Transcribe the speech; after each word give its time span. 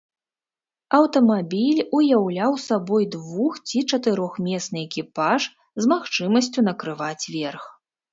Аўтамабіль 0.99 1.81
ўяўляў 1.97 2.55
сабой 2.67 3.03
двух- 3.15 3.59
ці 3.71 3.83
чатырохмесны 3.97 4.79
экіпаж, 4.87 5.41
з 5.85 5.93
магчымасцю 5.93 6.59
накрываць 6.69 7.25
верх. 7.35 7.63